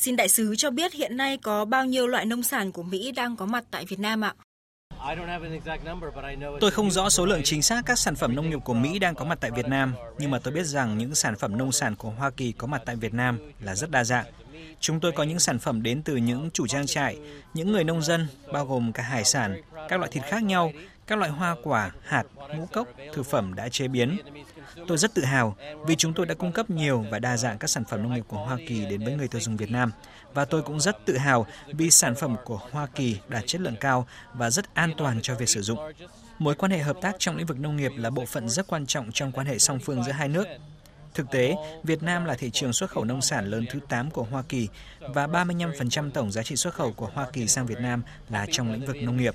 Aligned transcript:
Xin 0.00 0.16
đại 0.16 0.28
sứ 0.28 0.56
cho 0.56 0.70
biết 0.70 0.92
hiện 0.92 1.16
nay 1.16 1.36
có 1.36 1.64
bao 1.64 1.84
nhiêu 1.84 2.06
loại 2.06 2.26
nông 2.26 2.42
sản 2.42 2.72
của 2.72 2.82
Mỹ 2.82 3.12
đang 3.12 3.36
có 3.36 3.46
mặt 3.46 3.64
tại 3.70 3.84
Việt 3.84 3.98
Nam 3.98 4.24
ạ? 4.24 4.34
Tôi 6.60 6.70
không 6.70 6.90
rõ 6.90 7.08
số 7.08 7.26
lượng 7.26 7.40
chính 7.44 7.62
xác 7.62 7.82
các 7.86 7.98
sản 7.98 8.14
phẩm 8.14 8.36
nông 8.36 8.50
nghiệp 8.50 8.58
của 8.64 8.74
Mỹ 8.74 8.98
đang 8.98 9.14
có 9.14 9.24
mặt 9.24 9.38
tại 9.40 9.50
Việt 9.50 9.68
Nam, 9.68 9.94
nhưng 10.18 10.30
mà 10.30 10.38
tôi 10.38 10.54
biết 10.54 10.66
rằng 10.66 10.98
những 10.98 11.14
sản 11.14 11.36
phẩm 11.36 11.58
nông 11.58 11.72
sản 11.72 11.96
của 11.96 12.10
Hoa 12.10 12.30
Kỳ 12.30 12.52
có 12.52 12.66
mặt 12.66 12.82
tại 12.86 12.96
Việt 12.96 13.14
Nam 13.14 13.38
là 13.60 13.74
rất 13.74 13.90
đa 13.90 14.04
dạng. 14.04 14.24
Chúng 14.80 15.00
tôi 15.00 15.12
có 15.12 15.22
những 15.22 15.38
sản 15.38 15.58
phẩm 15.58 15.82
đến 15.82 16.02
từ 16.02 16.16
những 16.16 16.50
chủ 16.50 16.66
trang 16.66 16.86
trại, 16.86 17.18
những 17.54 17.72
người 17.72 17.84
nông 17.84 18.02
dân, 18.02 18.26
bao 18.52 18.66
gồm 18.66 18.92
cả 18.92 19.02
hải 19.02 19.24
sản, 19.24 19.62
các 19.88 20.00
loại 20.00 20.10
thịt 20.12 20.22
khác 20.24 20.42
nhau, 20.42 20.72
các 21.06 21.18
loại 21.18 21.30
hoa 21.30 21.56
quả, 21.62 21.90
hạt, 22.04 22.24
ngũ 22.56 22.66
cốc, 22.66 22.88
thực 23.14 23.26
phẩm 23.26 23.54
đã 23.54 23.68
chế 23.68 23.88
biến. 23.88 24.16
Tôi 24.88 24.98
rất 24.98 25.14
tự 25.14 25.24
hào 25.24 25.56
vì 25.86 25.96
chúng 25.96 26.12
tôi 26.12 26.26
đã 26.26 26.34
cung 26.34 26.52
cấp 26.52 26.70
nhiều 26.70 27.04
và 27.10 27.18
đa 27.18 27.36
dạng 27.36 27.58
các 27.58 27.70
sản 27.70 27.84
phẩm 27.84 28.02
nông 28.02 28.14
nghiệp 28.14 28.24
của 28.28 28.36
Hoa 28.36 28.56
Kỳ 28.68 28.86
đến 28.86 29.04
với 29.04 29.14
người 29.14 29.28
tiêu 29.28 29.40
dùng 29.40 29.56
Việt 29.56 29.70
Nam. 29.70 29.92
Và 30.34 30.44
tôi 30.44 30.62
cũng 30.62 30.80
rất 30.80 31.06
tự 31.06 31.16
hào 31.16 31.46
vì 31.66 31.90
sản 31.90 32.14
phẩm 32.14 32.36
của 32.44 32.60
Hoa 32.70 32.86
Kỳ 32.86 33.16
đạt 33.28 33.42
chất 33.46 33.60
lượng 33.60 33.76
cao 33.80 34.06
và 34.34 34.50
rất 34.50 34.74
an 34.74 34.92
toàn 34.96 35.20
cho 35.22 35.34
việc 35.34 35.48
sử 35.48 35.62
dụng. 35.62 35.78
Mối 36.38 36.54
quan 36.54 36.72
hệ 36.72 36.78
hợp 36.78 36.96
tác 37.02 37.14
trong 37.18 37.36
lĩnh 37.36 37.46
vực 37.46 37.60
nông 37.60 37.76
nghiệp 37.76 37.92
là 37.96 38.10
bộ 38.10 38.26
phận 38.26 38.48
rất 38.48 38.66
quan 38.66 38.86
trọng 38.86 39.12
trong 39.12 39.32
quan 39.32 39.46
hệ 39.46 39.58
song 39.58 39.78
phương 39.78 40.04
giữa 40.04 40.12
hai 40.12 40.28
nước. 40.28 40.46
Thực 41.14 41.30
tế, 41.30 41.54
Việt 41.82 42.02
Nam 42.02 42.24
là 42.24 42.34
thị 42.34 42.50
trường 42.50 42.72
xuất 42.72 42.90
khẩu 42.90 43.04
nông 43.04 43.22
sản 43.22 43.46
lớn 43.46 43.66
thứ 43.70 43.80
8 43.88 44.10
của 44.10 44.22
Hoa 44.22 44.42
Kỳ 44.48 44.68
và 45.00 45.26
35% 45.26 46.10
tổng 46.10 46.32
giá 46.32 46.42
trị 46.42 46.56
xuất 46.56 46.74
khẩu 46.74 46.92
của 46.92 47.10
Hoa 47.14 47.30
Kỳ 47.32 47.46
sang 47.46 47.66
Việt 47.66 47.78
Nam 47.78 48.02
là 48.28 48.46
trong 48.50 48.72
lĩnh 48.72 48.86
vực 48.86 48.96
nông 49.02 49.16
nghiệp. 49.16 49.34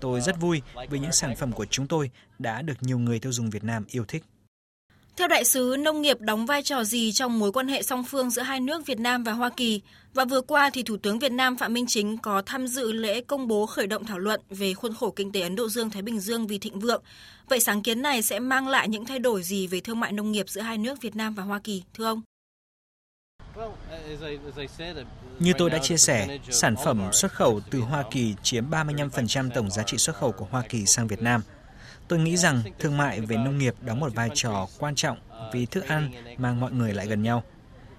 Tôi 0.00 0.20
rất 0.20 0.40
vui 0.40 0.62
vì 0.90 0.98
những 0.98 1.12
sản 1.12 1.36
phẩm 1.36 1.52
của 1.52 1.66
chúng 1.70 1.86
tôi 1.86 2.10
đã 2.38 2.62
được 2.62 2.82
nhiều 2.82 2.98
người 2.98 3.18
tiêu 3.18 3.32
dùng 3.32 3.50
Việt 3.50 3.64
Nam 3.64 3.84
yêu 3.90 4.04
thích. 4.08 4.24
Theo 5.18 5.28
đại 5.28 5.44
sứ, 5.44 5.76
nông 5.78 6.02
nghiệp 6.02 6.20
đóng 6.20 6.46
vai 6.46 6.62
trò 6.62 6.84
gì 6.84 7.12
trong 7.12 7.38
mối 7.38 7.52
quan 7.52 7.68
hệ 7.68 7.82
song 7.82 8.04
phương 8.04 8.30
giữa 8.30 8.42
hai 8.42 8.60
nước 8.60 8.86
Việt 8.86 9.00
Nam 9.00 9.24
và 9.24 9.32
Hoa 9.32 9.50
Kỳ? 9.50 9.80
Và 10.14 10.24
vừa 10.24 10.40
qua 10.40 10.70
thì 10.72 10.82
Thủ 10.82 10.96
tướng 10.96 11.18
Việt 11.18 11.32
Nam 11.32 11.56
Phạm 11.56 11.72
Minh 11.72 11.86
Chính 11.88 12.18
có 12.18 12.42
tham 12.46 12.66
dự 12.66 12.92
lễ 12.92 13.20
công 13.20 13.48
bố 13.48 13.66
khởi 13.66 13.86
động 13.86 14.04
thảo 14.04 14.18
luận 14.18 14.40
về 14.50 14.74
khuôn 14.74 14.94
khổ 14.94 15.10
kinh 15.10 15.32
tế 15.32 15.40
Ấn 15.40 15.56
Độ 15.56 15.68
Dương-Thái 15.68 16.02
Bình 16.02 16.20
Dương 16.20 16.46
vì 16.46 16.58
thịnh 16.58 16.80
vượng. 16.80 17.02
Vậy 17.48 17.60
sáng 17.60 17.82
kiến 17.82 18.02
này 18.02 18.22
sẽ 18.22 18.38
mang 18.38 18.68
lại 18.68 18.88
những 18.88 19.06
thay 19.06 19.18
đổi 19.18 19.42
gì 19.42 19.66
về 19.66 19.80
thương 19.80 20.00
mại 20.00 20.12
nông 20.12 20.32
nghiệp 20.32 20.48
giữa 20.48 20.60
hai 20.60 20.78
nước 20.78 21.02
Việt 21.02 21.16
Nam 21.16 21.34
và 21.34 21.42
Hoa 21.42 21.58
Kỳ, 21.64 21.82
thưa 21.94 22.04
ông? 22.04 22.22
Như 25.38 25.52
tôi 25.58 25.70
đã 25.70 25.78
chia 25.78 25.96
sẻ, 25.96 26.38
sản 26.50 26.74
phẩm 26.84 27.08
xuất 27.12 27.32
khẩu 27.32 27.60
từ 27.70 27.78
Hoa 27.78 28.04
Kỳ 28.10 28.34
chiếm 28.42 28.70
35% 28.70 29.50
tổng 29.54 29.70
giá 29.70 29.82
trị 29.82 29.96
xuất 29.96 30.16
khẩu 30.16 30.32
của 30.32 30.46
Hoa 30.50 30.62
Kỳ 30.68 30.86
sang 30.86 31.06
Việt 31.06 31.22
Nam– 31.22 31.42
Tôi 32.08 32.18
nghĩ 32.18 32.36
rằng 32.36 32.62
thương 32.78 32.96
mại 32.96 33.20
về 33.20 33.36
nông 33.36 33.58
nghiệp 33.58 33.74
đóng 33.80 34.00
một 34.00 34.14
vai 34.14 34.30
trò 34.34 34.66
quan 34.78 34.94
trọng 34.94 35.18
vì 35.52 35.66
thức 35.66 35.88
ăn 35.88 36.10
mang 36.38 36.60
mọi 36.60 36.72
người 36.72 36.94
lại 36.94 37.06
gần 37.06 37.22
nhau. 37.22 37.42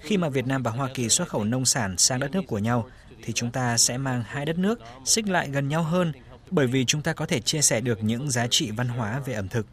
Khi 0.00 0.16
mà 0.16 0.28
Việt 0.28 0.46
Nam 0.46 0.62
và 0.62 0.70
Hoa 0.70 0.88
Kỳ 0.94 1.08
xuất 1.08 1.28
khẩu 1.28 1.44
nông 1.44 1.64
sản 1.64 1.98
sang 1.98 2.20
đất 2.20 2.30
nước 2.30 2.42
của 2.46 2.58
nhau, 2.58 2.88
thì 3.22 3.32
chúng 3.32 3.50
ta 3.50 3.76
sẽ 3.76 3.98
mang 3.98 4.22
hai 4.26 4.44
đất 4.44 4.58
nước 4.58 4.80
xích 5.04 5.28
lại 5.28 5.48
gần 5.48 5.68
nhau 5.68 5.82
hơn 5.82 6.12
bởi 6.50 6.66
vì 6.66 6.84
chúng 6.84 7.02
ta 7.02 7.12
có 7.12 7.26
thể 7.26 7.40
chia 7.40 7.60
sẻ 7.60 7.80
được 7.80 8.04
những 8.04 8.30
giá 8.30 8.46
trị 8.50 8.70
văn 8.70 8.88
hóa 8.88 9.20
về 9.26 9.34
ẩm 9.34 9.48
thực. 9.48 9.66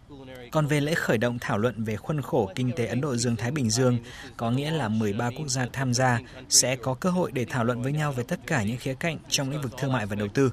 Còn 0.52 0.68
về 0.68 0.82
lễ 0.82 0.94
khởi 0.94 1.18
động 1.18 1.38
thảo 1.42 1.58
luận 1.58 1.84
về 1.84 1.96
khuôn 1.96 2.22
khổ 2.22 2.52
kinh 2.56 2.72
tế 2.72 2.86
Ấn 2.86 3.02
Độ 3.02 3.16
Dương-Thái 3.16 3.52
Bình 3.52 3.70
Dương, 3.70 3.98
có 4.38 4.52
nghĩa 4.52 4.72
là 4.72 4.90
13 4.90 5.30
quốc 5.38 5.48
gia 5.48 5.66
tham 5.74 5.94
gia 5.94 6.20
sẽ 6.50 6.76
có 6.76 6.94
cơ 6.94 7.10
hội 7.10 7.32
để 7.32 7.46
thảo 7.46 7.64
luận 7.64 7.82
với 7.82 7.92
nhau 7.92 8.12
về 8.12 8.24
tất 8.28 8.40
cả 8.48 8.64
những 8.64 8.78
khía 8.78 8.94
cạnh 8.94 9.18
trong 9.30 9.50
lĩnh 9.50 9.62
vực 9.62 9.72
thương 9.78 9.94
mại 9.94 10.06
và 10.06 10.16
đầu 10.16 10.28
tư. 10.28 10.52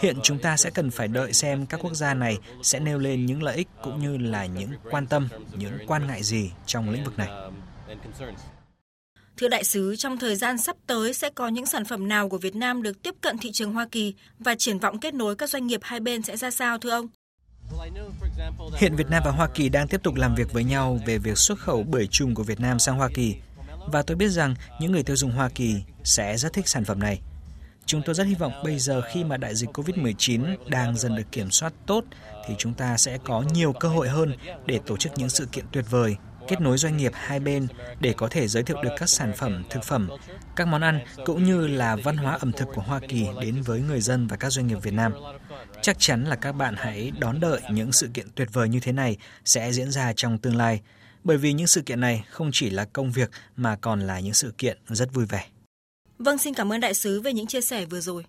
Hiện 0.00 0.16
chúng 0.22 0.38
ta 0.38 0.56
sẽ 0.56 0.70
cần 0.70 0.90
phải 0.90 1.08
đợi 1.08 1.32
xem 1.32 1.66
các 1.66 1.80
quốc 1.82 1.94
gia 1.94 2.14
này 2.14 2.38
sẽ 2.62 2.80
nêu 2.80 2.98
lên 2.98 3.26
những 3.26 3.42
lợi 3.42 3.56
ích 3.56 3.68
cũng 3.82 3.98
như 3.98 4.16
là 4.16 4.46
những 4.46 4.70
quan 4.90 5.06
tâm, 5.06 5.28
những 5.56 5.78
quan 5.86 6.06
ngại 6.06 6.22
gì 6.22 6.50
trong 6.66 6.90
lĩnh 6.90 7.04
vực 7.04 7.18
này. 7.18 7.28
Thưa 9.36 9.48
đại 9.48 9.64
sứ, 9.64 9.96
trong 9.96 10.18
thời 10.18 10.36
gian 10.36 10.58
sắp 10.58 10.76
tới 10.86 11.14
sẽ 11.14 11.30
có 11.30 11.48
những 11.48 11.66
sản 11.66 11.84
phẩm 11.84 12.08
nào 12.08 12.28
của 12.28 12.38
Việt 12.38 12.56
Nam 12.56 12.82
được 12.82 13.02
tiếp 13.02 13.14
cận 13.20 13.38
thị 13.38 13.52
trường 13.52 13.72
Hoa 13.72 13.86
Kỳ 13.90 14.14
và 14.38 14.54
triển 14.58 14.78
vọng 14.78 15.00
kết 15.00 15.14
nối 15.14 15.36
các 15.36 15.50
doanh 15.50 15.66
nghiệp 15.66 15.80
hai 15.82 16.00
bên 16.00 16.22
sẽ 16.22 16.36
ra 16.36 16.50
sao 16.50 16.78
thưa 16.78 16.90
ông? 16.90 17.08
Hiện 18.76 18.96
Việt 18.96 19.10
Nam 19.10 19.22
và 19.26 19.30
Hoa 19.30 19.48
Kỳ 19.54 19.68
đang 19.68 19.88
tiếp 19.88 20.00
tục 20.02 20.14
làm 20.14 20.34
việc 20.34 20.52
với 20.52 20.64
nhau 20.64 21.00
về 21.06 21.18
việc 21.18 21.38
xuất 21.38 21.58
khẩu 21.58 21.82
bưởi 21.82 22.06
chùm 22.06 22.34
của 22.34 22.42
Việt 22.42 22.60
Nam 22.60 22.78
sang 22.78 22.96
Hoa 22.96 23.08
Kỳ 23.14 23.34
và 23.92 24.02
tôi 24.02 24.16
biết 24.16 24.28
rằng 24.28 24.54
những 24.80 24.92
người 24.92 25.02
tiêu 25.02 25.16
dùng 25.16 25.30
Hoa 25.30 25.48
Kỳ 25.48 25.74
sẽ 26.04 26.36
rất 26.36 26.52
thích 26.52 26.68
sản 26.68 26.84
phẩm 26.84 27.00
này. 27.00 27.20
Chúng 27.86 28.02
tôi 28.02 28.14
rất 28.14 28.26
hy 28.26 28.34
vọng 28.34 28.52
bây 28.64 28.78
giờ 28.78 29.00
khi 29.00 29.24
mà 29.24 29.36
đại 29.36 29.54
dịch 29.54 29.70
COVID-19 29.78 30.56
đang 30.68 30.96
dần 30.96 31.16
được 31.16 31.32
kiểm 31.32 31.50
soát 31.50 31.72
tốt 31.86 32.04
thì 32.46 32.54
chúng 32.58 32.74
ta 32.74 32.96
sẽ 32.96 33.18
có 33.24 33.44
nhiều 33.54 33.72
cơ 33.72 33.88
hội 33.88 34.08
hơn 34.08 34.32
để 34.66 34.80
tổ 34.86 34.96
chức 34.96 35.12
những 35.16 35.28
sự 35.28 35.46
kiện 35.52 35.64
tuyệt 35.72 35.84
vời, 35.90 36.16
kết 36.48 36.60
nối 36.60 36.78
doanh 36.78 36.96
nghiệp 36.96 37.12
hai 37.14 37.40
bên 37.40 37.66
để 38.00 38.14
có 38.16 38.28
thể 38.28 38.48
giới 38.48 38.62
thiệu 38.62 38.82
được 38.82 38.90
các 38.96 39.08
sản 39.08 39.32
phẩm, 39.36 39.64
thực 39.70 39.84
phẩm, 39.84 40.10
các 40.56 40.68
món 40.68 40.80
ăn 40.80 41.00
cũng 41.24 41.44
như 41.44 41.66
là 41.66 41.96
văn 41.96 42.16
hóa 42.16 42.36
ẩm 42.40 42.52
thực 42.52 42.68
của 42.74 42.82
Hoa 42.82 43.00
Kỳ 43.08 43.26
đến 43.40 43.62
với 43.62 43.80
người 43.80 44.00
dân 44.00 44.26
và 44.26 44.36
các 44.36 44.50
doanh 44.50 44.66
nghiệp 44.66 44.78
Việt 44.82 44.94
Nam. 44.94 45.12
Chắc 45.82 45.96
chắn 45.98 46.24
là 46.24 46.36
các 46.36 46.52
bạn 46.52 46.74
hãy 46.78 47.12
đón 47.18 47.40
đợi 47.40 47.60
những 47.70 47.92
sự 47.92 48.08
kiện 48.14 48.26
tuyệt 48.34 48.48
vời 48.52 48.68
như 48.68 48.80
thế 48.80 48.92
này 48.92 49.16
sẽ 49.44 49.72
diễn 49.72 49.90
ra 49.90 50.12
trong 50.16 50.38
tương 50.38 50.56
lai, 50.56 50.80
bởi 51.24 51.36
vì 51.36 51.52
những 51.52 51.66
sự 51.66 51.82
kiện 51.82 52.00
này 52.00 52.24
không 52.30 52.50
chỉ 52.52 52.70
là 52.70 52.84
công 52.84 53.12
việc 53.12 53.30
mà 53.56 53.76
còn 53.76 54.00
là 54.00 54.20
những 54.20 54.34
sự 54.34 54.54
kiện 54.58 54.78
rất 54.88 55.14
vui 55.14 55.26
vẻ. 55.26 55.44
Vâng, 56.18 56.38
xin 56.38 56.54
cảm 56.54 56.72
ơn 56.72 56.80
đại 56.80 56.94
sứ 56.94 57.20
về 57.20 57.32
những 57.32 57.46
chia 57.46 57.60
sẻ 57.60 57.84
vừa 57.84 58.00
rồi. 58.00 58.24